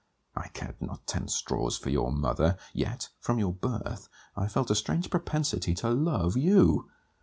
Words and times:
I 0.35 0.47
cared 0.47 0.81
not 0.81 1.05
ten 1.05 1.27
straws 1.27 1.77
for 1.77 1.91
your 1.91 2.11
mother; 2.11 2.57
yet, 2.73 3.09
from 3.19 3.37
your 3.37 3.53
birth, 3.53 4.09
I 4.35 4.47
felt 4.47 4.71
a 4.71 4.75
strange 4.75 5.11
propensity 5.11 5.75
to 5.75 5.91
love 5.91 6.35
you. 6.35 6.89